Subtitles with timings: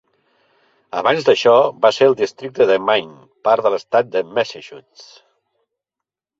[1.01, 1.53] Abans d"això,
[1.83, 3.15] va ser el districte de Maine,
[3.51, 5.09] part de l"estat de Massachusetts.